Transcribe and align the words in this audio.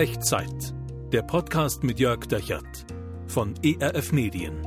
Echtzeit. 0.00 0.72
Der 1.12 1.20
Podcast 1.20 1.84
mit 1.84 2.00
Jörg 2.00 2.24
Dechert 2.24 2.86
von 3.26 3.52
ERF 3.62 4.12
Medien. 4.12 4.66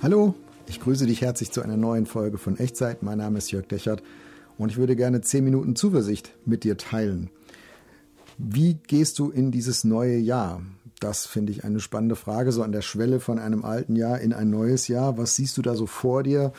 Hallo, 0.00 0.36
ich 0.68 0.78
grüße 0.78 1.06
dich 1.06 1.20
herzlich 1.20 1.50
zu 1.50 1.60
einer 1.60 1.76
neuen 1.76 2.06
Folge 2.06 2.38
von 2.38 2.56
Echtzeit. 2.56 3.02
Mein 3.02 3.18
Name 3.18 3.38
ist 3.38 3.50
Jörg 3.50 3.66
Dechert 3.66 4.00
und 4.58 4.70
ich 4.70 4.76
würde 4.76 4.94
gerne 4.94 5.22
10 5.22 5.42
Minuten 5.42 5.74
Zuversicht 5.74 6.36
mit 6.44 6.62
dir 6.62 6.76
teilen. 6.76 7.30
Wie 8.38 8.74
gehst 8.86 9.18
du 9.18 9.30
in 9.30 9.50
dieses 9.50 9.82
neue 9.82 10.18
Jahr? 10.18 10.62
Das 11.00 11.26
finde 11.26 11.50
ich 11.50 11.64
eine 11.64 11.80
spannende 11.80 12.14
Frage, 12.14 12.52
so 12.52 12.62
an 12.62 12.70
der 12.70 12.82
Schwelle 12.82 13.18
von 13.18 13.40
einem 13.40 13.64
alten 13.64 13.96
Jahr 13.96 14.20
in 14.20 14.32
ein 14.32 14.50
neues 14.50 14.86
Jahr. 14.86 15.18
Was 15.18 15.34
siehst 15.34 15.56
du 15.56 15.62
da 15.62 15.74
so 15.74 15.86
vor 15.86 16.22
dir? 16.22 16.52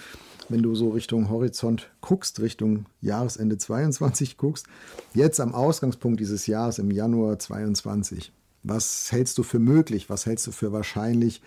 Wenn 0.49 0.61
du 0.61 0.75
so 0.75 0.89
Richtung 0.89 1.29
Horizont 1.29 1.89
guckst, 2.01 2.39
Richtung 2.39 2.85
Jahresende 3.01 3.57
22 3.57 4.37
guckst, 4.37 4.67
jetzt 5.13 5.39
am 5.39 5.53
Ausgangspunkt 5.53 6.19
dieses 6.19 6.47
Jahres 6.47 6.79
im 6.79 6.91
Januar 6.91 7.39
22, 7.39 8.31
was 8.63 9.11
hältst 9.11 9.37
du 9.37 9.43
für 9.43 9.59
möglich? 9.59 10.09
Was 10.09 10.25
hältst 10.25 10.47
du 10.47 10.51
für 10.51 10.71
wahrscheinlich? 10.71 11.41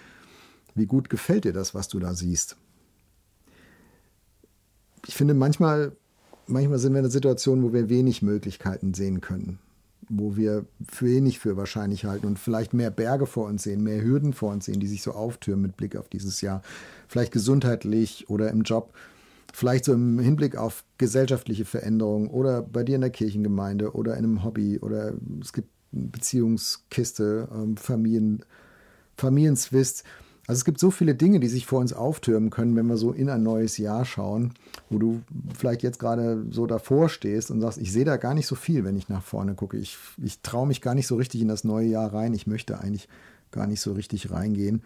Wie 0.74 0.86
gut 0.86 1.08
gefällt 1.08 1.44
dir 1.44 1.52
das, 1.52 1.74
was 1.74 1.88
du 1.88 1.98
da 1.98 2.14
siehst? 2.14 2.56
Ich 5.06 5.14
finde, 5.14 5.34
manchmal, 5.34 5.92
manchmal 6.46 6.78
sind 6.78 6.92
wir 6.92 6.98
in 6.98 7.04
einer 7.04 7.12
Situation, 7.12 7.62
wo 7.62 7.72
wir 7.72 7.88
wenig 7.88 8.22
Möglichkeiten 8.22 8.92
sehen 8.92 9.20
können 9.20 9.58
wo 10.08 10.36
wir 10.36 10.66
für 10.88 11.06
wenig 11.06 11.38
für 11.38 11.56
wahrscheinlich 11.56 12.04
halten 12.04 12.26
und 12.26 12.38
vielleicht 12.38 12.74
mehr 12.74 12.90
Berge 12.90 13.26
vor 13.26 13.46
uns 13.46 13.62
sehen, 13.62 13.82
mehr 13.82 14.02
Hürden 14.02 14.32
vor 14.32 14.52
uns 14.52 14.66
sehen, 14.66 14.80
die 14.80 14.86
sich 14.86 15.02
so 15.02 15.12
auftürmen 15.12 15.62
mit 15.62 15.76
Blick 15.76 15.96
auf 15.96 16.08
dieses 16.08 16.40
Jahr. 16.40 16.62
Vielleicht 17.08 17.32
gesundheitlich 17.32 18.28
oder 18.28 18.50
im 18.50 18.62
Job, 18.62 18.92
vielleicht 19.52 19.84
so 19.84 19.92
im 19.92 20.18
Hinblick 20.18 20.56
auf 20.56 20.84
gesellschaftliche 20.98 21.64
Veränderungen 21.64 22.28
oder 22.28 22.62
bei 22.62 22.82
dir 22.82 22.96
in 22.96 23.00
der 23.00 23.10
Kirchengemeinde 23.10 23.92
oder 23.92 24.12
in 24.12 24.24
einem 24.24 24.44
Hobby 24.44 24.78
oder 24.78 25.14
es 25.40 25.52
gibt 25.52 25.68
Beziehungskiste, 25.92 27.48
ähm, 27.52 27.76
Familien, 27.76 28.44
Familienzwist. 29.16 30.04
Also 30.46 30.60
es 30.60 30.64
gibt 30.64 30.78
so 30.78 30.90
viele 30.90 31.14
Dinge, 31.14 31.40
die 31.40 31.48
sich 31.48 31.66
vor 31.66 31.80
uns 31.80 31.92
auftürmen 31.92 32.50
können, 32.50 32.76
wenn 32.76 32.86
wir 32.86 32.96
so 32.96 33.12
in 33.12 33.28
ein 33.28 33.42
neues 33.42 33.78
Jahr 33.78 34.04
schauen, 34.04 34.52
wo 34.90 34.98
du 34.98 35.22
vielleicht 35.56 35.82
jetzt 35.82 35.98
gerade 35.98 36.44
so 36.50 36.66
davor 36.66 37.08
stehst 37.08 37.50
und 37.50 37.60
sagst, 37.60 37.78
ich 37.78 37.92
sehe 37.92 38.04
da 38.04 38.16
gar 38.16 38.34
nicht 38.34 38.46
so 38.46 38.54
viel, 38.54 38.84
wenn 38.84 38.96
ich 38.96 39.08
nach 39.08 39.22
vorne 39.22 39.54
gucke. 39.54 39.76
Ich, 39.76 39.98
ich 40.22 40.40
traue 40.40 40.66
mich 40.66 40.80
gar 40.80 40.94
nicht 40.94 41.06
so 41.06 41.16
richtig 41.16 41.40
in 41.40 41.48
das 41.48 41.64
neue 41.64 41.88
Jahr 41.88 42.12
rein. 42.12 42.34
Ich 42.34 42.46
möchte 42.46 42.80
eigentlich 42.80 43.08
gar 43.50 43.66
nicht 43.66 43.80
so 43.80 43.92
richtig 43.92 44.30
reingehen. 44.30 44.82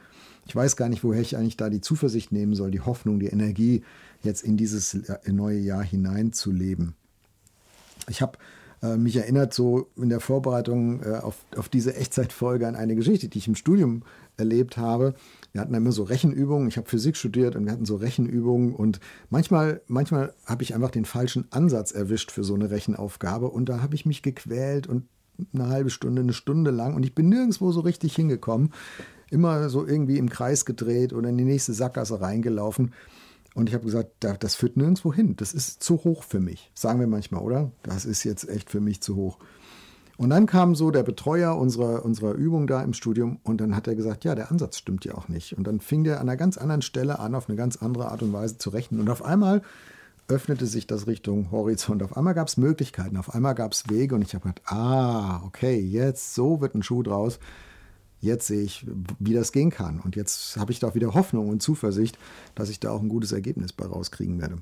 Ich 0.46 0.56
weiß 0.56 0.76
gar 0.76 0.88
nicht, 0.88 1.04
woher 1.04 1.20
ich 1.20 1.36
eigentlich 1.36 1.56
da 1.56 1.68
die 1.68 1.80
Zuversicht 1.80 2.32
nehmen 2.32 2.54
soll, 2.54 2.70
die 2.70 2.80
Hoffnung, 2.80 3.20
die 3.20 3.26
Energie, 3.26 3.82
jetzt 4.22 4.42
in 4.42 4.56
dieses 4.56 4.96
neue 5.26 5.58
Jahr 5.58 5.82
hineinzuleben. 5.82 6.94
Ich 8.08 8.22
habe 8.22 8.38
äh, 8.82 8.96
mich 8.96 9.16
erinnert 9.16 9.52
so 9.52 9.88
in 9.96 10.08
der 10.08 10.20
Vorbereitung 10.20 11.02
äh, 11.02 11.16
auf, 11.16 11.36
auf 11.56 11.68
diese 11.68 11.94
Echtzeitfolge 11.94 12.66
an 12.66 12.76
eine 12.76 12.96
Geschichte, 12.96 13.28
die 13.28 13.38
ich 13.38 13.48
im 13.48 13.54
Studium 13.54 14.02
erlebt 14.36 14.76
habe. 14.76 15.14
Wir 15.52 15.60
hatten 15.60 15.74
immer 15.74 15.92
so 15.92 16.04
Rechenübungen. 16.04 16.68
Ich 16.68 16.76
habe 16.76 16.88
Physik 16.88 17.16
studiert 17.16 17.56
und 17.56 17.64
wir 17.64 17.72
hatten 17.72 17.84
so 17.84 17.96
Rechenübungen. 17.96 18.74
Und 18.74 19.00
manchmal, 19.30 19.82
manchmal 19.86 20.32
habe 20.46 20.62
ich 20.62 20.74
einfach 20.74 20.90
den 20.90 21.04
falschen 21.04 21.46
Ansatz 21.50 21.92
erwischt 21.92 22.30
für 22.30 22.44
so 22.44 22.54
eine 22.54 22.70
Rechenaufgabe. 22.70 23.48
Und 23.48 23.68
da 23.68 23.82
habe 23.82 23.94
ich 23.94 24.06
mich 24.06 24.22
gequält 24.22 24.86
und 24.86 25.08
eine 25.52 25.68
halbe 25.68 25.90
Stunde, 25.90 26.22
eine 26.22 26.32
Stunde 26.32 26.70
lang. 26.70 26.94
Und 26.94 27.04
ich 27.04 27.14
bin 27.14 27.28
nirgendwo 27.28 27.72
so 27.72 27.80
richtig 27.80 28.14
hingekommen. 28.14 28.72
Immer 29.30 29.68
so 29.70 29.86
irgendwie 29.86 30.18
im 30.18 30.28
Kreis 30.28 30.64
gedreht 30.64 31.12
oder 31.12 31.28
in 31.28 31.38
die 31.38 31.44
nächste 31.44 31.72
Sackgasse 31.72 32.20
reingelaufen. 32.20 32.92
Und 33.54 33.68
ich 33.68 33.74
habe 33.74 33.84
gesagt, 33.84 34.10
das 34.20 34.54
führt 34.54 34.76
nirgendwo 34.76 35.12
hin. 35.12 35.34
Das 35.36 35.52
ist 35.52 35.82
zu 35.82 36.04
hoch 36.04 36.22
für 36.22 36.40
mich. 36.40 36.70
Sagen 36.74 37.00
wir 37.00 37.08
manchmal, 37.08 37.42
oder? 37.42 37.72
Das 37.82 38.04
ist 38.04 38.22
jetzt 38.22 38.48
echt 38.48 38.70
für 38.70 38.80
mich 38.80 39.00
zu 39.00 39.16
hoch. 39.16 39.38
Und 40.20 40.28
dann 40.28 40.44
kam 40.44 40.74
so 40.74 40.90
der 40.90 41.02
Betreuer 41.02 41.56
unserer, 41.56 42.04
unserer 42.04 42.34
Übung 42.34 42.66
da 42.66 42.82
im 42.82 42.92
Studium 42.92 43.40
und 43.42 43.58
dann 43.58 43.74
hat 43.74 43.88
er 43.88 43.94
gesagt, 43.94 44.22
ja, 44.22 44.34
der 44.34 44.50
Ansatz 44.50 44.76
stimmt 44.76 45.06
ja 45.06 45.14
auch 45.14 45.28
nicht. 45.28 45.56
Und 45.56 45.66
dann 45.66 45.80
fing 45.80 46.04
der 46.04 46.20
an 46.20 46.28
einer 46.28 46.36
ganz 46.36 46.58
anderen 46.58 46.82
Stelle 46.82 47.18
an, 47.18 47.34
auf 47.34 47.48
eine 47.48 47.56
ganz 47.56 47.76
andere 47.76 48.10
Art 48.10 48.22
und 48.22 48.30
Weise 48.30 48.58
zu 48.58 48.68
rechnen. 48.68 49.00
Und 49.00 49.08
auf 49.08 49.24
einmal 49.24 49.62
öffnete 50.28 50.66
sich 50.66 50.86
das 50.86 51.06
Richtung 51.06 51.50
Horizont. 51.50 52.02
Auf 52.02 52.18
einmal 52.18 52.34
gab 52.34 52.48
es 52.48 52.58
Möglichkeiten, 52.58 53.16
auf 53.16 53.34
einmal 53.34 53.54
gab 53.54 53.72
es 53.72 53.88
Wege 53.88 54.14
und 54.14 54.20
ich 54.20 54.34
habe 54.34 54.46
gedacht, 54.46 54.60
ah, 54.66 55.42
okay, 55.46 55.80
jetzt 55.80 56.34
so 56.34 56.60
wird 56.60 56.74
ein 56.74 56.82
Schuh 56.82 57.02
draus. 57.02 57.38
Jetzt 58.20 58.46
sehe 58.46 58.60
ich, 58.60 58.86
wie 59.18 59.32
das 59.32 59.52
gehen 59.52 59.70
kann. 59.70 60.00
Und 60.00 60.16
jetzt 60.16 60.58
habe 60.58 60.70
ich 60.70 60.80
da 60.80 60.88
auch 60.88 60.94
wieder 60.94 61.14
Hoffnung 61.14 61.48
und 61.48 61.62
Zuversicht, 61.62 62.18
dass 62.54 62.68
ich 62.68 62.78
da 62.78 62.90
auch 62.90 63.00
ein 63.00 63.08
gutes 63.08 63.32
Ergebnis 63.32 63.72
bei 63.72 63.86
rauskriegen 63.86 64.38
werde. 64.38 64.58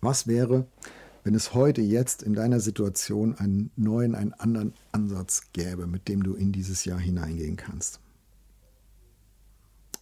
Was 0.00 0.28
wäre, 0.28 0.68
wenn 1.24 1.34
es 1.34 1.54
heute 1.54 1.80
jetzt 1.80 2.22
in 2.22 2.34
deiner 2.34 2.60
Situation 2.60 3.34
einen 3.36 3.70
neuen, 3.76 4.14
einen 4.14 4.34
anderen 4.34 4.74
Ansatz 4.92 5.44
gäbe, 5.54 5.86
mit 5.86 6.06
dem 6.06 6.22
du 6.22 6.34
in 6.34 6.52
dieses 6.52 6.84
Jahr 6.84 6.98
hineingehen 6.98 7.56
kannst. 7.56 7.98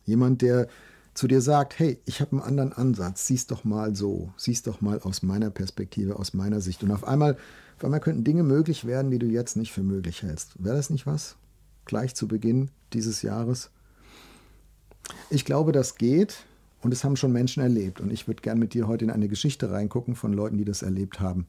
Jemand, 0.05 0.43
der 0.43 0.67
zu 1.15 1.29
dir 1.29 1.41
sagt, 1.41 1.79
hey, 1.79 2.01
ich 2.07 2.21
habe 2.21 2.33
einen 2.33 2.41
anderen 2.41 2.73
Ansatz, 2.73 3.27
sieh's 3.27 3.47
doch 3.47 3.63
mal 3.63 3.95
so, 3.95 4.33
sieh's 4.37 4.63
doch 4.63 4.81
mal 4.81 4.99
aus 5.01 5.23
meiner 5.23 5.51
Perspektive, 5.51 6.19
aus 6.19 6.35
meiner 6.35 6.61
Sicht. 6.61 6.83
Und 6.83 6.91
auf 6.91 7.05
einmal, 7.05 7.37
auf 7.77 7.85
einmal 7.85 8.01
könnten 8.01 8.25
Dinge 8.25 8.43
möglich 8.43 8.85
werden, 8.85 9.13
die 9.13 9.19
du 9.21 9.27
jetzt 9.27 9.57
nicht 9.57 9.73
für 9.73 9.85
möglich 9.85 10.23
hältst. 10.23 10.63
Wäre 10.63 10.77
das 10.77 10.91
nicht 10.91 11.07
was? 11.07 11.37
Gleich 11.85 12.17
zu 12.17 12.27
Beginn 12.27 12.71
dieses 12.93 13.23
Jahres? 13.23 13.71
Ich 15.31 15.45
glaube, 15.45 15.71
das 15.71 15.97
geht, 15.97 16.47
und 16.83 16.93
es 16.93 17.05
haben 17.05 17.17
schon 17.17 17.33
Menschen 17.33 17.63
erlebt. 17.63 18.01
Und 18.01 18.13
ich 18.13 18.27
würde 18.27 18.43
gerne 18.43 18.61
mit 18.61 18.75
dir 18.75 18.89
heute 18.89 19.05
in 19.05 19.11
eine 19.11 19.29
Geschichte 19.29 19.71
reingucken 19.71 20.15
von 20.15 20.33
Leuten, 20.33 20.59
die 20.59 20.65
das 20.65 20.83
erlebt 20.83 21.21
haben. 21.21 21.47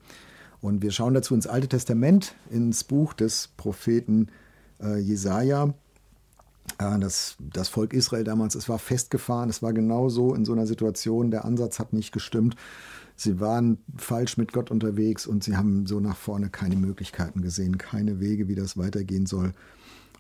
Und 0.62 0.82
wir 0.82 0.92
schauen 0.92 1.14
dazu 1.14 1.36
ins 1.36 1.48
Alte 1.48 1.68
Testament, 1.68 2.36
ins 2.50 2.84
Buch 2.84 3.14
des 3.14 3.50
Propheten 3.58 4.30
äh, 4.82 4.98
Jesaja. 4.98 5.74
Äh, 6.78 7.00
das, 7.00 7.36
das 7.40 7.68
Volk 7.68 7.94
Israel 7.94 8.24
damals, 8.24 8.56
es 8.56 8.70
war 8.70 8.80
festgefahren, 8.80 9.50
es 9.50 9.62
war 9.62 9.74
genau 9.74 10.08
so 10.10 10.34
in 10.34 10.46
so 10.46 10.54
einer 10.54 10.68
Situation, 10.68 11.32
der 11.32 11.46
Ansatz 11.46 11.80
hat 11.80 11.94
nicht 11.94 12.14
gestimmt. 12.14 12.56
Sie 13.16 13.40
waren 13.40 13.78
falsch 13.98 14.38
mit 14.38 14.54
Gott 14.54 14.72
unterwegs 14.72 15.28
und 15.28 15.44
sie 15.44 15.56
haben 15.56 15.86
so 15.86 16.00
nach 16.00 16.18
vorne 16.18 16.50
keine 16.50 16.76
Möglichkeiten 16.76 17.42
gesehen, 17.42 17.78
keine 17.78 18.20
Wege, 18.20 18.48
wie 18.48 18.56
das 18.56 18.78
weitergehen 18.78 19.26
soll 19.26 19.52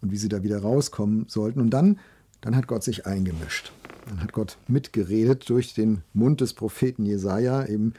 und 0.02 0.12
wie 0.12 0.18
sie 0.18 0.30
da 0.30 0.44
wieder 0.44 0.62
rauskommen 0.62 1.26
sollten. 1.28 1.60
Und 1.60 1.72
dann, 1.72 2.00
dann 2.44 2.58
hat 2.58 2.68
Gott 2.68 2.84
sich 2.84 3.06
eingemischt. 3.06 3.72
Dann 4.06 4.22
hat 4.22 4.34
Gott 4.34 4.58
mitgeredet 4.68 5.50
durch 5.50 5.74
den 5.74 6.04
Mund 6.14 6.42
des 6.42 6.54
Propheten 6.54 7.06
Jesaja, 7.06 7.66
eben 7.66 7.94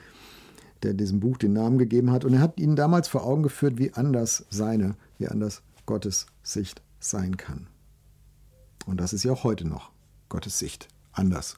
der 0.83 0.93
diesem 0.93 1.19
Buch 1.19 1.39
den 1.39 1.55
Namen 1.55 1.79
gegeben 1.79 2.11
hat. 2.11 2.27
Und 2.27 2.35
er 2.35 2.41
hat 2.41 2.61
ihnen 2.61 2.77
damals 2.77 3.09
vor 3.09 3.25
Augen 3.25 3.43
geführt, 3.43 3.79
wie 3.79 3.95
anders 3.95 4.45
seine, 4.51 4.97
wie 5.19 5.29
anders 5.29 5.63
Gottes 5.87 6.27
Sicht 6.43 6.83
sein 7.01 7.39
kann. 7.39 7.69
Und 8.85 9.01
das 9.01 9.15
ist 9.15 9.25
ja 9.25 9.33
auch 9.33 9.45
heute 9.45 9.67
noch 9.67 9.93
Gottes 10.29 10.59
Sicht 10.59 10.89
anders 11.13 11.57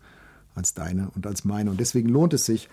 als 0.54 0.72
deine 0.72 1.10
und 1.10 1.26
als 1.26 1.44
meine. 1.44 1.70
Und 1.70 1.80
deswegen 1.80 2.08
lohnt 2.08 2.34
es 2.34 2.46
sich, 2.46 2.68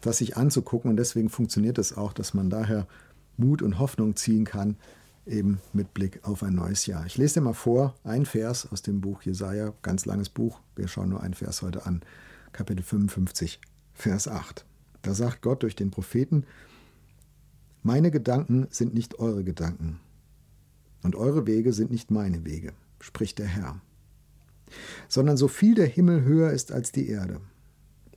das 0.00 0.18
sich 0.18 0.36
anzugucken. 0.36 0.90
Und 0.90 0.96
deswegen 0.96 1.28
funktioniert 1.28 1.78
es 1.78 1.96
auch, 1.96 2.12
dass 2.12 2.34
man 2.34 2.50
daher 2.50 2.88
Mut 3.36 3.62
und 3.62 3.78
Hoffnung 3.78 4.16
ziehen 4.16 4.44
kann, 4.44 4.76
eben 5.26 5.60
mit 5.72 5.92
Blick 5.92 6.20
auf 6.22 6.42
ein 6.42 6.54
neues 6.54 6.86
Jahr. 6.86 7.04
Ich 7.06 7.18
lese 7.18 7.34
dir 7.34 7.40
mal 7.42 7.52
vor, 7.52 7.94
ein 8.04 8.26
Vers 8.26 8.70
aus 8.70 8.82
dem 8.82 9.00
Buch 9.00 9.22
Jesaja, 9.22 9.72
ganz 9.82 10.06
langes 10.06 10.28
Buch. 10.28 10.60
Wir 10.76 10.88
schauen 10.88 11.08
nur 11.08 11.22
einen 11.22 11.34
Vers 11.34 11.62
heute 11.62 11.84
an. 11.86 12.02
Kapitel 12.52 12.82
55, 12.82 13.60
Vers 13.92 14.28
8. 14.28 14.64
Da 15.02 15.14
sagt 15.14 15.42
Gott 15.42 15.62
durch 15.62 15.76
den 15.76 15.90
Propheten: 15.90 16.44
Meine 17.82 18.10
Gedanken 18.10 18.66
sind 18.70 18.94
nicht 18.94 19.18
eure 19.18 19.44
Gedanken, 19.44 20.00
und 21.02 21.16
eure 21.16 21.46
Wege 21.46 21.72
sind 21.72 21.90
nicht 21.90 22.10
meine 22.10 22.44
Wege, 22.44 22.72
spricht 23.00 23.38
der 23.38 23.46
Herr. 23.46 23.80
Sondern 25.08 25.36
so 25.36 25.48
viel 25.48 25.74
der 25.74 25.86
Himmel 25.86 26.22
höher 26.22 26.50
ist 26.50 26.72
als 26.72 26.92
die 26.92 27.08
Erde, 27.08 27.40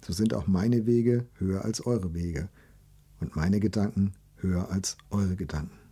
so 0.02 0.14
sind 0.14 0.34
auch 0.34 0.48
meine 0.48 0.86
Wege 0.86 1.26
höher 1.38 1.66
als 1.66 1.86
eure 1.86 2.14
Wege, 2.14 2.50
und 3.20 3.36
meine 3.36 3.60
Gedanken 3.60 4.14
höher 4.38 4.72
als 4.72 4.98
eure 5.10 5.36
Gedanken. 5.36 5.89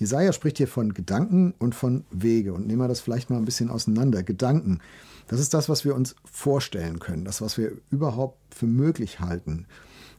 Jesaja 0.00 0.32
spricht 0.32 0.56
hier 0.56 0.66
von 0.66 0.94
Gedanken 0.94 1.52
und 1.58 1.74
von 1.74 2.04
Wege. 2.10 2.54
Und 2.54 2.66
nehmen 2.66 2.80
wir 2.80 2.88
das 2.88 3.00
vielleicht 3.00 3.28
mal 3.28 3.36
ein 3.36 3.44
bisschen 3.44 3.68
auseinander. 3.68 4.22
Gedanken, 4.22 4.80
das 5.28 5.40
ist 5.40 5.52
das, 5.52 5.68
was 5.68 5.84
wir 5.84 5.94
uns 5.94 6.16
vorstellen 6.24 6.98
können, 7.00 7.26
das, 7.26 7.42
was 7.42 7.58
wir 7.58 7.72
überhaupt 7.90 8.54
für 8.54 8.66
möglich 8.66 9.20
halten. 9.20 9.66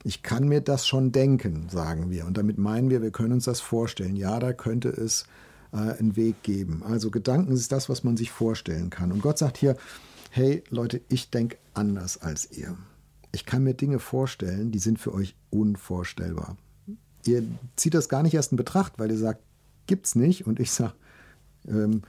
Ich 0.04 0.22
kann 0.22 0.48
mir 0.48 0.62
das 0.62 0.86
schon 0.86 1.12
denken, 1.12 1.68
sagen 1.69 2.12
wir. 2.12 2.28
Und 2.28 2.38
damit 2.38 2.60
meinen 2.60 2.92
wir, 2.92 3.01
wir 3.01 3.10
können 3.10 3.33
uns 3.33 3.45
das 3.45 3.60
vorstellen. 3.60 4.16
Ja, 4.16 4.38
da 4.39 4.54
könnte 4.54 4.89
es 4.89 5.25
äh, 5.74 5.78
einen 5.78 6.16
Weg 6.16 6.44
geben. 6.44 6.84
Also 6.88 7.10
Gedanken 7.10 7.51
ist 7.51 7.72
das, 7.72 7.89
was 7.89 8.04
man 8.04 8.18
sich 8.18 8.30
vorstellen 8.30 8.92
kann. 8.92 9.12
Und 9.12 9.24
Gott 9.24 9.39
sagt 9.39 9.57
hier, 9.57 9.77
hey 10.30 10.63
Leute, 10.69 11.01
ich 11.10 11.31
denke 11.31 11.57
anders 11.74 12.22
als 12.22 12.51
ihr. 12.56 12.77
Ich 13.31 13.48
kann 13.48 13.63
mir 13.63 13.74
Dinge 13.74 13.98
vorstellen, 13.98 14.72
die 14.72 14.80
sind 14.80 15.00
für 15.00 15.12
euch 15.12 15.36
unvorstellbar. 15.50 16.56
Ihr 17.25 17.44
zieht 17.75 17.95
das 17.95 18.10
gar 18.10 18.22
nicht 18.22 18.36
erst 18.36 18.51
in 18.51 18.57
Betracht, 18.57 18.94
weil 18.98 19.10
ihr 19.10 19.18
sagt, 19.18 19.42
gibt 19.91 20.05
es 20.05 20.15
nicht. 20.15 20.47
Und 20.47 20.61
ich 20.61 20.71
sage, 20.71 20.93
ähm, 21.67 22.03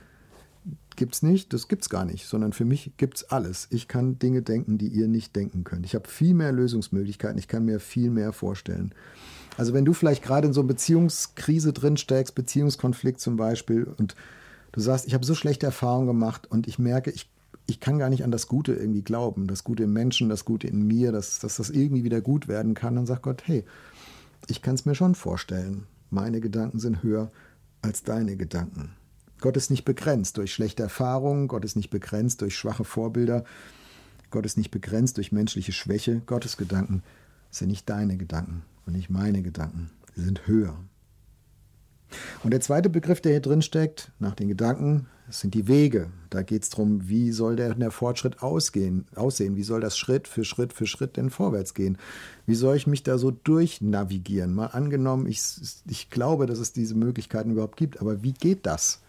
gibt 0.94 1.14
es 1.14 1.22
nicht, 1.22 1.52
das 1.52 1.66
gibt 1.66 1.82
es 1.82 1.88
gar 1.88 2.04
nicht, 2.04 2.26
sondern 2.28 2.52
für 2.52 2.64
mich 2.64 2.92
gibt 2.96 3.16
es 3.16 3.24
alles. 3.24 3.66
Ich 3.70 3.88
kann 3.88 4.20
Dinge 4.20 4.40
denken, 4.40 4.78
die 4.78 4.86
ihr 4.86 5.08
nicht 5.08 5.34
denken 5.34 5.64
könnt. 5.64 5.84
Ich 5.84 5.96
habe 5.96 6.08
viel 6.08 6.32
mehr 6.32 6.52
Lösungsmöglichkeiten, 6.52 7.38
ich 7.38 7.48
kann 7.48 7.64
mir 7.64 7.80
viel 7.80 8.08
mehr 8.10 8.32
vorstellen. 8.32 8.94
Also 9.56 9.74
wenn 9.74 9.84
du 9.84 9.94
vielleicht 9.94 10.22
gerade 10.22 10.46
in 10.46 10.52
so 10.52 10.60
einer 10.60 10.68
Beziehungskrise 10.68 11.72
drin 11.72 11.96
steckst, 11.96 12.36
Beziehungskonflikt 12.36 13.20
zum 13.20 13.36
Beispiel, 13.36 13.82
und 13.98 14.14
du 14.70 14.80
sagst, 14.80 15.08
ich 15.08 15.14
habe 15.14 15.26
so 15.26 15.34
schlechte 15.34 15.66
Erfahrungen 15.66 16.06
gemacht 16.06 16.46
und 16.48 16.68
ich 16.68 16.78
merke, 16.78 17.10
ich, 17.10 17.28
ich 17.66 17.80
kann 17.80 17.98
gar 17.98 18.10
nicht 18.10 18.22
an 18.22 18.30
das 18.30 18.46
Gute 18.46 18.74
irgendwie 18.74 19.02
glauben, 19.02 19.48
das 19.48 19.64
Gute 19.64 19.82
im 19.82 19.92
Menschen, 19.92 20.28
das 20.28 20.44
Gute 20.44 20.68
in 20.68 20.86
mir, 20.86 21.10
dass, 21.10 21.40
dass 21.40 21.56
das 21.56 21.70
irgendwie 21.70 22.04
wieder 22.04 22.20
gut 22.20 22.46
werden 22.46 22.74
kann, 22.74 22.94
dann 22.94 23.06
sagt 23.06 23.22
Gott, 23.22 23.42
hey, 23.46 23.64
ich 24.46 24.62
kann 24.62 24.76
es 24.76 24.86
mir 24.86 24.94
schon 24.94 25.16
vorstellen. 25.16 25.88
Meine 26.10 26.40
Gedanken 26.40 26.78
sind 26.78 27.02
höher 27.02 27.32
als 27.82 28.02
deine 28.02 28.36
Gedanken. 28.36 28.94
Gott 29.40 29.56
ist 29.56 29.70
nicht 29.70 29.84
begrenzt 29.84 30.38
durch 30.38 30.54
schlechte 30.54 30.84
Erfahrungen, 30.84 31.48
Gott 31.48 31.64
ist 31.64 31.76
nicht 31.76 31.90
begrenzt 31.90 32.40
durch 32.40 32.56
schwache 32.56 32.84
Vorbilder, 32.84 33.44
Gott 34.30 34.46
ist 34.46 34.56
nicht 34.56 34.70
begrenzt 34.70 35.18
durch 35.18 35.32
menschliche 35.32 35.72
Schwäche. 35.72 36.22
Gottes 36.24 36.56
Gedanken 36.56 37.02
sind 37.50 37.68
nicht 37.68 37.90
deine 37.90 38.16
Gedanken 38.16 38.62
und 38.86 38.94
nicht 38.94 39.10
meine 39.10 39.42
Gedanken. 39.42 39.90
Sie 40.14 40.22
sind 40.22 40.46
höher. 40.46 40.78
Und 42.42 42.52
der 42.52 42.60
zweite 42.60 42.90
Begriff, 42.90 43.20
der 43.20 43.32
hier 43.32 43.40
drin 43.40 43.62
steckt, 43.62 44.12
nach 44.18 44.34
den 44.34 44.48
Gedanken, 44.48 45.06
sind 45.28 45.54
die 45.54 45.68
Wege. 45.68 46.10
Da 46.30 46.42
geht 46.42 46.62
es 46.62 46.70
darum, 46.70 47.08
wie 47.08 47.32
soll 47.32 47.56
der, 47.56 47.74
der 47.74 47.90
Fortschritt 47.90 48.42
ausgehen, 48.42 49.06
aussehen? 49.14 49.56
Wie 49.56 49.62
soll 49.62 49.80
das 49.80 49.96
Schritt 49.96 50.28
für 50.28 50.44
Schritt 50.44 50.72
für 50.72 50.86
Schritt 50.86 51.16
denn 51.16 51.30
vorwärts 51.30 51.74
gehen? 51.74 51.98
Wie 52.46 52.54
soll 52.54 52.76
ich 52.76 52.86
mich 52.86 53.02
da 53.02 53.18
so 53.18 53.30
durchnavigieren? 53.30 54.54
Mal 54.54 54.66
angenommen, 54.66 55.26
ich, 55.26 55.40
ich 55.88 56.10
glaube, 56.10 56.46
dass 56.46 56.58
es 56.58 56.72
diese 56.72 56.94
Möglichkeiten 56.94 57.52
überhaupt 57.52 57.76
gibt, 57.76 58.00
aber 58.00 58.22
wie 58.22 58.32
geht 58.32 58.66
das? 58.66 59.00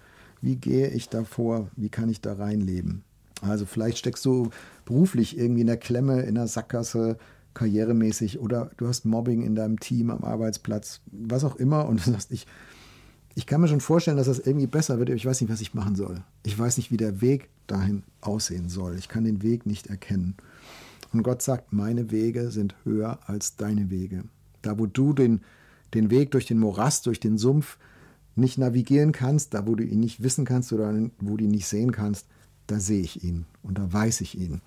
Wie 0.42 0.56
gehe 0.56 0.90
ich 0.90 1.10
da 1.10 1.24
vor? 1.24 1.70
Wie 1.76 1.90
kann 1.90 2.10
ich 2.10 2.22
da 2.22 2.34
reinleben? 2.34 3.04
Also 3.42 3.66
vielleicht 3.66 3.98
steckst 3.98 4.24
du 4.26 4.50
beruflich 4.86 5.38
irgendwie 5.38 5.62
in 5.62 5.68
der 5.68 5.78
Klemme, 5.78 6.22
in 6.22 6.36
der 6.36 6.48
Sackgasse, 6.48 7.18
karrieremäßig 7.54 8.40
oder 8.40 8.72
du 8.78 8.88
hast 8.88 9.06
Mobbing 9.06 9.44
in 9.44 9.56
deinem 9.56 9.80
Team 9.80 10.10
am 10.10 10.24
Arbeitsplatz, 10.24 11.02
was 11.12 11.44
auch 11.44 11.56
immer 11.56 11.88
und 11.88 12.06
du 12.06 12.12
sagst, 12.12 12.32
ich, 12.32 12.48
ich 13.36 13.48
kann 13.48 13.62
mir 13.62 13.68
schon 13.68 13.82
vorstellen, 13.82 14.18
dass 14.18 14.28
das 14.28 14.40
irgendwie 14.40 14.68
besser 14.68 15.00
wird, 15.00 15.10
aber 15.10 15.16
ich 15.16 15.26
weiß 15.26 15.42
nicht, 15.42 15.52
was 15.52 15.62
ich 15.62 15.74
machen 15.74 15.96
soll. 15.96 16.22
Ich 16.44 16.58
weiß 16.58 16.78
nicht, 16.78 16.92
wie 16.92 16.98
der 16.98 17.22
Weg 17.22 17.50
dahin 17.68 18.04
aussehen 18.22 18.70
soll. 18.70 18.96
Ich 18.98 19.10
kann 19.10 19.24
den 19.24 19.42
Weg 19.42 19.66
nicht 19.66 19.88
erkennen. 19.88 20.36
Und 21.12 21.24
Gott 21.24 21.42
sagt, 21.42 21.74
meine 21.74 22.12
Wege 22.12 22.52
sind 22.52 22.76
höher 22.84 23.20
als 23.26 23.56
deine 23.56 23.90
Wege. 23.90 24.24
Da, 24.62 24.78
wo 24.78 24.86
du 24.86 25.14
den, 25.14 25.42
den 25.94 26.10
Weg 26.10 26.32
durch 26.32 26.46
den 26.46 26.60
Morast, 26.60 27.06
durch 27.06 27.20
den 27.20 27.38
Sumpf 27.38 27.78
nicht 28.36 28.58
navigieren 28.58 29.12
kannst, 29.12 29.54
da, 29.54 29.68
wo 29.68 29.76
du 29.76 29.84
ihn 29.84 30.00
nicht 30.00 30.24
wissen 30.24 30.46
kannst 30.46 30.74
oder 30.74 30.94
wo 31.20 31.38
du 31.38 31.44
ihn 31.44 31.52
nicht 31.52 31.68
sehen 31.68 31.92
kannst, 31.92 32.28
da 32.68 32.80
sehe 32.80 33.02
ich 33.02 33.24
ihn 33.24 33.46
und 33.62 33.78
da 33.78 33.92
weiß 33.92 34.22
ich 34.22 34.38
ihn. 34.38 34.62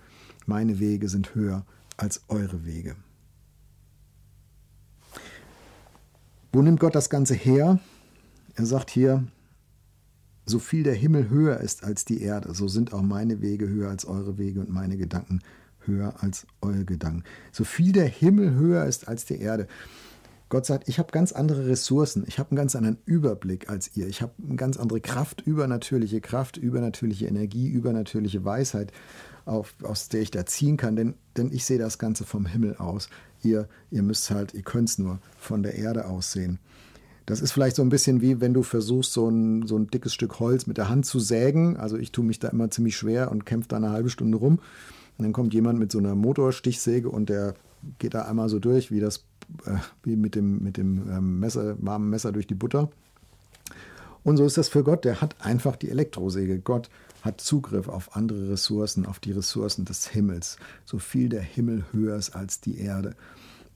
Meine 0.45 0.79
Wege 0.79 1.09
sind 1.09 1.35
höher 1.35 1.65
als 1.97 2.23
eure 2.29 2.65
Wege. 2.65 2.95
Wo 6.53 6.63
nimmt 6.63 6.81
Gott 6.81 6.95
das 6.95 7.11
Ganze 7.11 7.35
her? 7.35 7.81
Er 8.57 8.65
sagt 8.65 8.91
hier, 8.91 9.27
so 10.47 10.59
viel 10.59 10.83
der 10.83 10.95
Himmel 10.95 11.29
höher 11.29 11.61
ist 11.61 11.85
als 11.85 12.05
die 12.07 12.23
Erde, 12.23 12.55
so 12.55 12.69
sind 12.69 12.95
auch 12.95 13.03
meine 13.03 13.43
Wege 13.43 13.69
höher 13.69 13.91
als 13.91 14.07
eure 14.07 14.39
Wege 14.39 14.61
und 14.61 14.71
meine 14.71 14.97
Gedanken 14.97 15.41
höher 15.81 16.15
als 16.23 16.47
eure 16.63 16.85
Gedanken. 16.85 17.25
So 17.53 17.65
viel 17.65 17.93
der 17.93 18.07
Himmel 18.07 18.55
höher 18.55 18.87
ist 18.87 19.09
als 19.09 19.27
die 19.27 19.39
Erde. 19.39 19.69
Gott 20.49 20.65
sagt, 20.65 20.89
ich 20.89 20.99
habe 20.99 21.13
ganz 21.13 21.33
andere 21.33 21.67
Ressourcen, 21.67 22.25
ich 22.27 22.39
habe 22.39 22.51
einen 22.51 22.57
ganz 22.57 22.77
anderen 22.77 22.99
Überblick 23.05 23.69
als 23.69 23.95
ihr, 23.97 24.07
ich 24.07 24.23
habe 24.23 24.33
eine 24.43 24.57
ganz 24.57 24.79
andere 24.79 25.01
Kraft, 25.01 25.43
übernatürliche 25.43 26.21
Kraft, 26.21 26.57
übernatürliche 26.57 27.27
Energie, 27.27 27.69
übernatürliche 27.69 28.45
Weisheit, 28.45 28.93
auf, 29.45 29.75
aus 29.83 30.09
der 30.09 30.23
ich 30.23 30.31
da 30.31 30.47
ziehen 30.47 30.77
kann, 30.77 30.97
denn, 30.97 31.15
denn 31.37 31.53
ich 31.53 31.65
sehe 31.65 31.79
das 31.79 31.99
Ganze 31.99 32.25
vom 32.25 32.47
Himmel 32.47 32.77
aus. 32.77 33.11
Ihr, 33.43 33.69
ihr 33.91 34.03
müsst 34.03 34.31
halt, 34.31 34.55
ihr 34.55 34.63
könnt 34.63 34.89
es 34.89 34.99
nur 34.99 35.19
von 35.37 35.63
der 35.63 35.75
Erde 35.75 36.07
aus 36.07 36.33
sehen. 36.33 36.59
Das 37.27 37.41
ist 37.41 37.51
vielleicht 37.51 37.75
so 37.75 37.83
ein 37.83 37.89
bisschen 37.89 38.21
wie, 38.21 38.41
wenn 38.41 38.55
du 38.55 38.63
versuchst, 38.63 39.13
so 39.13 39.29
ein, 39.29 39.67
so 39.67 39.77
ein 39.77 39.89
dickes 39.89 40.15
Stück 40.15 40.39
Holz 40.39 40.69
mit 40.69 40.79
der 40.79 40.89
Hand 40.89 41.07
zu 41.07 41.19
sägen. 41.19 41.77
Also 41.77 41.97
ich 41.97 42.13
tue 42.13 42.25
mich 42.25 42.39
da 42.39 42.49
immer 42.49 42.71
ziemlich 42.71 42.97
schwer 42.97 43.33
und 43.33 43.45
kämpfe 43.45 43.69
da 43.69 43.77
eine 43.77 43.91
halbe 43.91 44.11
Stunde 44.11 44.39
rum. 44.39 44.61
Und 45.19 45.25
dann 45.25 45.33
kommt 45.33 45.53
jemand 45.53 45.79
mit 45.79 45.91
so 45.91 45.99
einer 45.99 46.15
Motorstichsäge 46.15 47.11
und 47.11 47.29
der 47.29 47.55
geht 47.99 48.15
da 48.15 48.23
einmal 48.23 48.49
so 48.49 48.61
durch, 48.61 48.93
wie 48.93 49.01
das, 49.01 49.25
äh, 49.65 49.77
wie 50.05 50.15
mit 50.15 50.37
dem, 50.37 50.63
mit 50.63 50.77
dem 50.77 51.11
ähm, 51.11 51.41
Messer, 51.41 51.77
warmen 51.81 52.11
Messer 52.11 52.31
durch 52.31 52.47
die 52.47 52.55
Butter. 52.55 52.91
Und 54.23 54.37
so 54.37 54.45
ist 54.45 54.57
das 54.57 54.69
für 54.69 54.85
Gott. 54.85 55.05
Der 55.05 55.21
hat 55.21 55.35
einfach 55.41 55.75
die 55.77 55.91
Elektrosäge. 55.91 56.61
Gott 56.61 56.91
hat 57.23 57.41
Zugriff 57.41 57.89
auf 57.89 58.15
andere 58.15 58.51
Ressourcen, 58.51 59.05
auf 59.05 59.19
die 59.19 59.33
Ressourcen 59.33 59.85
des 59.85 60.07
Himmels. 60.09 60.59
So 60.85 60.99
viel 60.99 61.29
der 61.29 61.43
Himmel 61.43 61.85
höher 61.93 62.17
ist 62.17 62.37
als 62.37 62.61
die 62.61 62.79
Erde. 62.79 63.17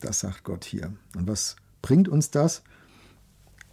Das 0.00 0.20
sagt 0.20 0.44
Gott 0.44 0.64
hier. 0.64 0.92
Und 1.16 1.26
was 1.26 1.56
bringt 1.82 2.08
uns 2.08 2.30
das? 2.30 2.62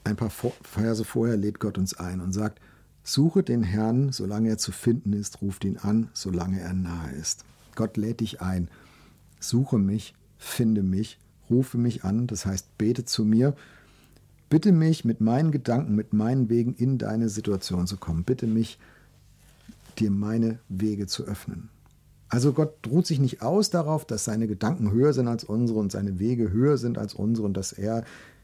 Ein 0.07 0.15
paar 0.15 0.30
Verse 0.30 1.04
vorher 1.04 1.36
lädt 1.36 1.59
Gott 1.59 1.77
uns 1.77 1.94
ein 1.94 2.21
und 2.21 2.31
sagt, 2.31 2.62
Suche 3.04 3.44
den 3.44 3.63
Herrn, 3.63 4.12
solange 4.12 4.50
er 4.50 4.57
zu 4.57 4.71
finden 4.71 5.13
ist, 5.13 5.42
ruft 5.42 5.65
ihn 5.65 5.77
an, 5.77 6.09
solange 6.13 6.59
er 6.59 6.74
nahe 6.74 7.12
ist. 7.12 7.44
Gott 7.75 7.98
lädt 7.98 8.21
dich 8.21 8.42
ein. 8.42 8.69
Suche 9.39 9.77
mich, 9.77 10.13
finde 10.38 10.83
mich, 10.83 11.19
rufe 11.50 11.77
mich 11.77 12.04
an, 12.04 12.27
das 12.27 12.45
heißt, 12.45 12.77
bete 12.77 13.04
zu 13.04 13.25
mir. 13.25 13.54
Bitte 14.50 14.71
mich 14.71 15.04
mit 15.04 15.19
meinen 15.19 15.51
Gedanken, 15.51 15.95
mit 15.95 16.13
meinen 16.13 16.50
Wegen 16.50 16.74
in 16.74 16.98
deine 16.98 17.27
Situation 17.27 17.86
zu 17.86 17.98
kommen. 17.98 18.24
Bitte 18.24 18.48
mich, 18.48 18.80
dir 20.00 20.12
meine 20.12 20.59
Wege 20.69 21.07
zu 21.07 21.24
öffnen. 21.24 21.69
Also 22.30 22.54
Gott 22.54 22.75
ruht 22.89 23.07
sich 23.07 23.19
nicht 23.19 23.42
aus 23.42 23.69
darauf, 23.69 24.06
dass 24.06 24.25
seine 24.25 24.48
Gedanken 24.48 24.92
höher 24.92 25.13
sind 25.13 25.27
als 25.27 25.44
unsere 25.44 25.80
und 25.80 25.92
seine 25.92 26.19
Wege 26.19 26.51
höher 26.51 26.77
sind 26.77 26.98
als 26.98 27.13
unsere 27.13 27.48
und 27.48 27.56
dass 27.56 27.71
er 27.74 28.04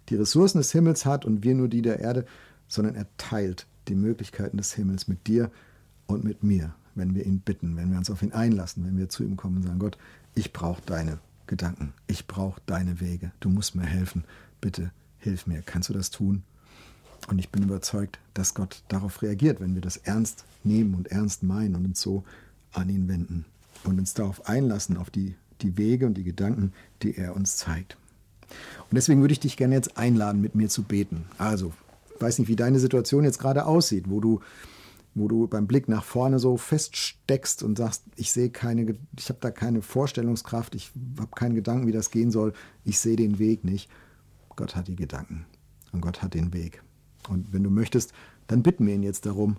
die 0.09 0.15
Ressourcen 0.15 0.57
des 0.57 0.71
Himmels 0.71 1.05
hat 1.05 1.25
und 1.25 1.43
wir 1.43 1.55
nur 1.55 1.67
die 1.67 1.81
der 1.81 1.99
Erde, 1.99 2.25
sondern 2.67 2.95
er 2.95 3.07
teilt 3.17 3.67
die 3.87 3.95
Möglichkeiten 3.95 4.57
des 4.57 4.73
Himmels 4.73 5.07
mit 5.07 5.27
dir 5.27 5.51
und 6.07 6.23
mit 6.23 6.43
mir, 6.43 6.73
wenn 6.95 7.15
wir 7.15 7.25
ihn 7.25 7.39
bitten, 7.39 7.75
wenn 7.75 7.91
wir 7.91 7.97
uns 7.97 8.09
auf 8.09 8.21
ihn 8.21 8.33
einlassen, 8.33 8.85
wenn 8.85 8.97
wir 8.97 9.09
zu 9.09 9.23
ihm 9.23 9.37
kommen 9.37 9.57
und 9.57 9.63
sagen, 9.63 9.79
Gott, 9.79 9.97
ich 10.35 10.53
brauche 10.53 10.81
deine 10.85 11.19
Gedanken, 11.47 11.93
ich 12.07 12.27
brauche 12.27 12.61
deine 12.65 12.99
Wege, 12.99 13.31
du 13.39 13.49
musst 13.49 13.75
mir 13.75 13.85
helfen, 13.85 14.23
bitte 14.61 14.91
hilf 15.19 15.47
mir, 15.47 15.61
kannst 15.61 15.89
du 15.89 15.93
das 15.93 16.09
tun? 16.09 16.43
Und 17.29 17.39
ich 17.39 17.49
bin 17.49 17.63
überzeugt, 17.63 18.19
dass 18.33 18.53
Gott 18.53 18.83
darauf 18.89 19.21
reagiert, 19.21 19.61
wenn 19.61 19.75
wir 19.75 19.81
das 19.81 19.97
ernst 19.97 20.43
nehmen 20.63 20.93
und 20.93 21.07
ernst 21.07 21.43
meinen 21.43 21.75
und 21.75 21.85
uns 21.85 22.01
so 22.01 22.23
an 22.73 22.89
ihn 22.89 23.07
wenden 23.07 23.45
und 23.85 23.99
uns 23.99 24.13
darauf 24.13 24.47
einlassen, 24.47 24.97
auf 24.97 25.09
die, 25.09 25.35
die 25.61 25.77
Wege 25.77 26.05
und 26.05 26.15
die 26.15 26.23
Gedanken, 26.23 26.73
die 27.01 27.15
er 27.15 27.35
uns 27.35 27.55
zeigt. 27.55 27.97
Und 28.89 28.95
deswegen 28.95 29.21
würde 29.21 29.33
ich 29.33 29.39
dich 29.39 29.57
gerne 29.57 29.75
jetzt 29.75 29.97
einladen, 29.97 30.41
mit 30.41 30.55
mir 30.55 30.69
zu 30.69 30.83
beten. 30.83 31.25
Also, 31.37 31.73
ich 32.15 32.21
weiß 32.21 32.39
nicht, 32.39 32.47
wie 32.47 32.55
deine 32.55 32.79
Situation 32.79 33.23
jetzt 33.23 33.39
gerade 33.39 33.65
aussieht, 33.65 34.05
wo 34.07 34.19
du, 34.19 34.39
wo 35.15 35.27
du 35.27 35.47
beim 35.47 35.67
Blick 35.67 35.87
nach 35.87 36.03
vorne 36.03 36.39
so 36.39 36.57
feststeckst 36.57 37.63
und 37.63 37.77
sagst, 37.77 38.03
ich 38.15 38.31
sehe 38.31 38.49
keine, 38.49 38.95
ich 39.17 39.29
habe 39.29 39.39
da 39.41 39.51
keine 39.51 39.81
Vorstellungskraft, 39.81 40.75
ich 40.75 40.91
habe 41.19 41.31
keinen 41.35 41.55
Gedanken, 41.55 41.87
wie 41.87 41.91
das 41.91 42.11
gehen 42.11 42.31
soll, 42.31 42.53
ich 42.83 42.99
sehe 42.99 43.15
den 43.15 43.39
Weg 43.39 43.63
nicht. 43.63 43.89
Gott 44.55 44.75
hat 44.75 44.87
die 44.87 44.95
Gedanken 44.95 45.45
und 45.91 46.01
Gott 46.01 46.21
hat 46.21 46.33
den 46.33 46.53
Weg. 46.53 46.83
Und 47.29 47.53
wenn 47.53 47.63
du 47.63 47.69
möchtest, 47.69 48.13
dann 48.47 48.63
bitten 48.63 48.85
wir 48.85 48.93
ihn 48.93 49.03
jetzt 49.03 49.25
darum, 49.25 49.57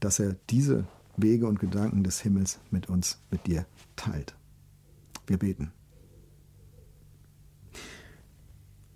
dass 0.00 0.18
er 0.18 0.36
diese 0.50 0.84
Wege 1.16 1.46
und 1.46 1.60
Gedanken 1.60 2.02
des 2.02 2.20
Himmels 2.20 2.58
mit 2.70 2.88
uns, 2.88 3.18
mit 3.30 3.46
dir 3.46 3.66
teilt. 3.96 4.34
Wir 5.26 5.38
beten. 5.38 5.72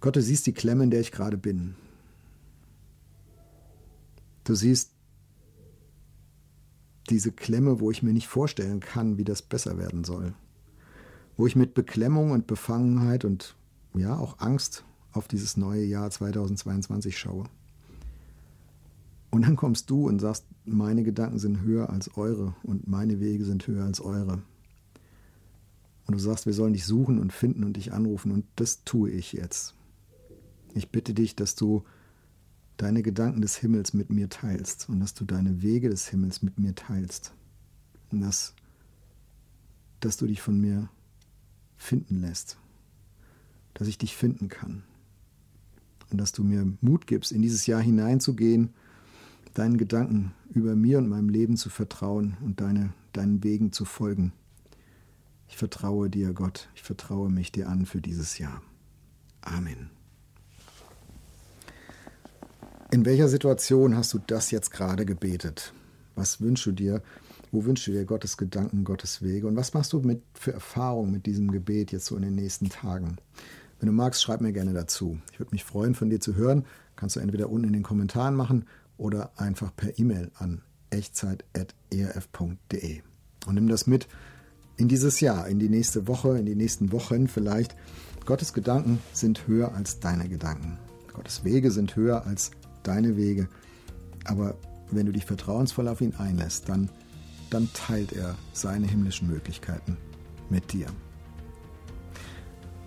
Gott, 0.00 0.16
du 0.16 0.22
siehst 0.22 0.46
die 0.46 0.52
Klemme, 0.52 0.84
in 0.84 0.90
der 0.90 1.00
ich 1.00 1.12
gerade 1.12 1.36
bin. 1.36 1.74
Du 4.44 4.54
siehst 4.54 4.92
diese 7.10 7.32
Klemme, 7.32 7.80
wo 7.80 7.90
ich 7.90 8.02
mir 8.02 8.12
nicht 8.12 8.28
vorstellen 8.28 8.80
kann, 8.80 9.18
wie 9.18 9.24
das 9.24 9.42
besser 9.42 9.76
werden 9.78 10.04
soll. 10.04 10.34
Wo 11.36 11.46
ich 11.46 11.56
mit 11.56 11.74
Beklemmung 11.74 12.30
und 12.30 12.46
Befangenheit 12.46 13.24
und 13.24 13.56
ja 13.94 14.16
auch 14.16 14.38
Angst 14.38 14.84
auf 15.12 15.26
dieses 15.26 15.56
neue 15.56 15.84
Jahr 15.84 16.10
2022 16.10 17.18
schaue. 17.18 17.44
Und 19.30 19.42
dann 19.42 19.56
kommst 19.56 19.90
du 19.90 20.06
und 20.06 20.20
sagst, 20.20 20.46
meine 20.64 21.02
Gedanken 21.02 21.38
sind 21.38 21.62
höher 21.62 21.90
als 21.90 22.16
eure 22.16 22.54
und 22.62 22.86
meine 22.88 23.20
Wege 23.20 23.44
sind 23.44 23.66
höher 23.66 23.84
als 23.84 24.00
eure. 24.00 24.42
Und 26.06 26.14
du 26.14 26.18
sagst, 26.18 26.46
wir 26.46 26.54
sollen 26.54 26.72
dich 26.72 26.86
suchen 26.86 27.18
und 27.18 27.32
finden 27.32 27.64
und 27.64 27.76
dich 27.76 27.92
anrufen 27.92 28.32
und 28.32 28.46
das 28.56 28.84
tue 28.84 29.10
ich 29.10 29.32
jetzt. 29.32 29.74
Ich 30.78 30.90
bitte 30.90 31.12
dich, 31.12 31.34
dass 31.34 31.56
du 31.56 31.82
deine 32.76 33.02
Gedanken 33.02 33.40
des 33.40 33.56
Himmels 33.56 33.94
mit 33.94 34.10
mir 34.10 34.28
teilst 34.28 34.88
und 34.88 35.00
dass 35.00 35.12
du 35.12 35.24
deine 35.24 35.60
Wege 35.60 35.90
des 35.90 36.08
Himmels 36.08 36.40
mit 36.40 36.58
mir 36.58 36.74
teilst. 36.76 37.34
Und 38.12 38.20
dass, 38.20 38.54
dass 39.98 40.16
du 40.16 40.26
dich 40.26 40.40
von 40.40 40.60
mir 40.60 40.88
finden 41.76 42.20
lässt. 42.20 42.58
Dass 43.74 43.88
ich 43.88 43.98
dich 43.98 44.16
finden 44.16 44.48
kann. 44.48 44.84
Und 46.10 46.18
dass 46.18 46.30
du 46.30 46.44
mir 46.44 46.72
Mut 46.80 47.08
gibst, 47.08 47.32
in 47.32 47.42
dieses 47.42 47.66
Jahr 47.66 47.82
hineinzugehen 47.82 48.70
deinen 49.54 49.76
Gedanken 49.76 50.32
über 50.54 50.76
mir 50.76 50.98
und 50.98 51.08
meinem 51.08 51.28
Leben 51.28 51.56
zu 51.56 51.70
vertrauen 51.70 52.36
und 52.42 52.60
deine, 52.60 52.92
deinen 53.12 53.42
Wegen 53.42 53.72
zu 53.72 53.84
folgen. 53.84 54.32
Ich 55.48 55.56
vertraue 55.56 56.08
dir, 56.08 56.32
Gott, 56.32 56.68
ich 56.76 56.82
vertraue 56.82 57.30
mich 57.30 57.50
dir 57.50 57.68
an 57.68 57.84
für 57.84 58.00
dieses 58.00 58.38
Jahr. 58.38 58.62
Amen. 59.40 59.97
In 62.90 63.04
welcher 63.04 63.28
Situation 63.28 63.94
hast 63.96 64.14
du 64.14 64.20
das 64.26 64.50
jetzt 64.50 64.70
gerade 64.70 65.04
gebetet? 65.04 65.74
Was 66.14 66.40
wünschst 66.40 66.64
du 66.64 66.72
dir? 66.72 67.02
Wo 67.52 67.66
wünschst 67.66 67.86
du 67.86 67.92
dir 67.92 68.06
Gottes 68.06 68.38
Gedanken, 68.38 68.84
Gottes 68.84 69.20
Wege? 69.20 69.46
Und 69.46 69.56
was 69.56 69.74
machst 69.74 69.92
du 69.92 70.00
mit, 70.00 70.22
für 70.32 70.54
Erfahrungen 70.54 71.12
mit 71.12 71.26
diesem 71.26 71.50
Gebet 71.50 71.92
jetzt 71.92 72.06
so 72.06 72.16
in 72.16 72.22
den 72.22 72.34
nächsten 72.34 72.70
Tagen? 72.70 73.18
Wenn 73.78 73.88
du 73.88 73.92
magst, 73.92 74.22
schreib 74.22 74.40
mir 74.40 74.54
gerne 74.54 74.72
dazu. 74.72 75.18
Ich 75.32 75.38
würde 75.38 75.52
mich 75.52 75.64
freuen, 75.64 75.94
von 75.94 76.08
dir 76.08 76.18
zu 76.18 76.34
hören. 76.34 76.64
Kannst 76.96 77.16
du 77.16 77.20
entweder 77.20 77.50
unten 77.50 77.66
in 77.66 77.74
den 77.74 77.82
Kommentaren 77.82 78.34
machen 78.34 78.64
oder 78.96 79.32
einfach 79.36 79.76
per 79.76 79.98
E-Mail 79.98 80.30
an 80.38 80.62
echtzeit.erf.de. 80.88 83.02
Und 83.46 83.54
nimm 83.54 83.68
das 83.68 83.86
mit 83.86 84.08
in 84.78 84.88
dieses 84.88 85.20
Jahr, 85.20 85.46
in 85.46 85.58
die 85.58 85.68
nächste 85.68 86.08
Woche, 86.08 86.38
in 86.38 86.46
die 86.46 86.54
nächsten 86.54 86.90
Wochen 86.90 87.28
vielleicht. 87.28 87.76
Gottes 88.24 88.54
Gedanken 88.54 88.98
sind 89.12 89.46
höher 89.46 89.74
als 89.74 90.00
deine 90.00 90.30
Gedanken. 90.30 90.78
Gottes 91.12 91.44
Wege 91.44 91.70
sind 91.72 91.96
höher 91.96 92.24
als 92.26 92.52
deine 92.88 93.16
Wege. 93.16 93.48
Aber 94.24 94.56
wenn 94.90 95.06
du 95.06 95.12
dich 95.12 95.24
vertrauensvoll 95.24 95.88
auf 95.88 96.00
ihn 96.00 96.14
einlässt, 96.16 96.68
dann 96.68 96.90
dann 97.50 97.68
teilt 97.72 98.12
er 98.12 98.36
seine 98.52 98.86
himmlischen 98.86 99.28
Möglichkeiten 99.28 99.96
mit 100.50 100.72
dir. 100.72 100.86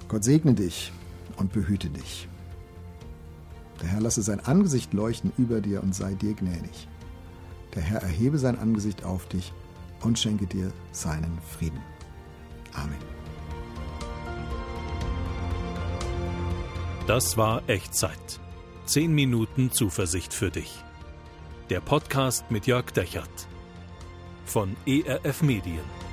Gott 0.07 0.23
segne 0.23 0.53
dich 0.53 0.91
und 1.37 1.53
behüte 1.53 1.89
dich. 1.89 2.27
Der 3.81 3.89
Herr 3.89 4.01
lasse 4.01 4.21
sein 4.21 4.39
Angesicht 4.41 4.93
leuchten 4.93 5.31
über 5.37 5.61
dir 5.61 5.81
und 5.81 5.95
sei 5.95 6.13
dir 6.13 6.33
gnädig. 6.33 6.87
Der 7.75 7.81
Herr 7.81 8.01
erhebe 8.01 8.37
sein 8.37 8.59
Angesicht 8.59 9.03
auf 9.03 9.27
dich 9.27 9.53
und 10.01 10.19
schenke 10.19 10.45
dir 10.45 10.71
seinen 10.91 11.39
Frieden. 11.41 11.79
Amen. 12.73 12.97
Das 17.07 17.37
war 17.37 17.67
Echtzeit. 17.67 18.39
Zehn 18.91 19.13
Minuten 19.13 19.71
Zuversicht 19.71 20.33
für 20.33 20.51
dich. 20.51 20.83
Der 21.69 21.79
Podcast 21.79 22.51
mit 22.51 22.67
Jörg 22.67 22.91
Dechert 22.91 23.47
von 24.43 24.75
ERF 24.85 25.43
Medien. 25.43 26.10